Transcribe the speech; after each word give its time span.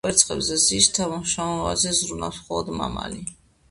კვერცხებზე 0.05 0.57
ზის 0.63 0.87
და 0.95 1.05
შთამომავლობაზე 1.33 1.95
ზრუნავს 2.01 2.43
მხოლოდ 2.45 2.77
მამალი. 2.85 3.27